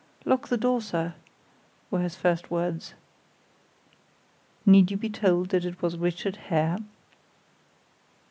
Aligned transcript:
"Lock 0.25 0.47
the 0.47 0.57
door, 0.57 0.81
sir," 0.81 1.13
were 1.91 1.99
his 1.99 2.15
first 2.15 2.49
words. 2.49 2.95
Need 4.65 4.89
you 4.89 4.97
be 4.97 5.11
told 5.11 5.49
that 5.49 5.63
it 5.63 5.79
was 5.83 5.95
Richard 5.95 6.37
Hare? 6.47 6.79